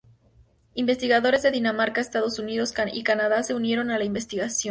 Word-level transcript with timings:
Investigadores 0.73 1.43
de 1.43 1.51
Dinamarca, 1.51 2.01
Estados 2.01 2.39
Unidos 2.39 2.73
y 2.91 3.03
Canadá 3.03 3.43
se 3.43 3.53
unieron 3.53 3.91
a 3.91 3.99
la 3.99 4.03
investigación. 4.03 4.59